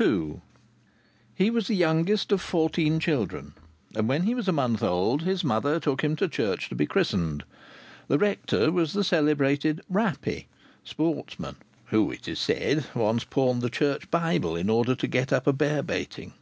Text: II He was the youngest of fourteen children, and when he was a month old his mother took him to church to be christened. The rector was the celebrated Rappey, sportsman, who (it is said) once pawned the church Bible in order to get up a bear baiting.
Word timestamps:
II 0.00 0.40
He 1.34 1.50
was 1.50 1.66
the 1.66 1.76
youngest 1.76 2.32
of 2.32 2.40
fourteen 2.40 2.98
children, 2.98 3.52
and 3.94 4.08
when 4.08 4.22
he 4.22 4.34
was 4.34 4.48
a 4.48 4.52
month 4.52 4.82
old 4.82 5.20
his 5.24 5.44
mother 5.44 5.78
took 5.78 6.02
him 6.02 6.16
to 6.16 6.28
church 6.28 6.70
to 6.70 6.74
be 6.74 6.86
christened. 6.86 7.44
The 8.08 8.16
rector 8.16 8.72
was 8.72 8.94
the 8.94 9.04
celebrated 9.04 9.82
Rappey, 9.90 10.46
sportsman, 10.82 11.56
who 11.88 12.10
(it 12.10 12.26
is 12.26 12.38
said) 12.38 12.86
once 12.94 13.24
pawned 13.24 13.60
the 13.60 13.68
church 13.68 14.10
Bible 14.10 14.56
in 14.56 14.70
order 14.70 14.94
to 14.94 15.06
get 15.06 15.30
up 15.30 15.46
a 15.46 15.52
bear 15.52 15.82
baiting. 15.82 16.32